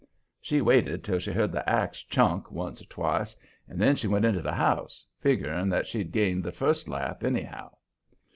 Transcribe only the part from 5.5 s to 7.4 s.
that she'd gained the first lap,